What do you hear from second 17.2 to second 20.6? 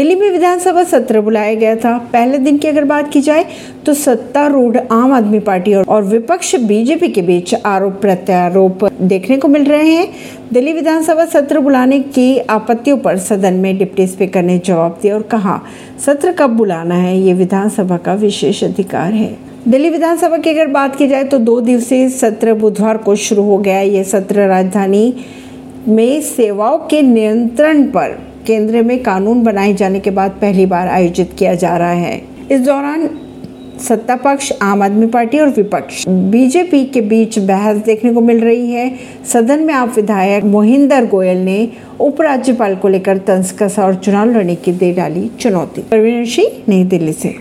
विधानसभा का विशेष अधिकार है। दिल्ली विधानसभा की